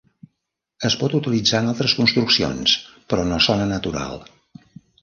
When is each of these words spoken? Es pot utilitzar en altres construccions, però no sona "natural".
Es 0.89 0.95
pot 1.01 1.13
utilitzar 1.19 1.61
en 1.65 1.69
altres 1.73 1.95
construccions, 2.01 2.75
però 3.13 3.29
no 3.35 3.43
sona 3.51 3.71
"natural". 3.77 4.21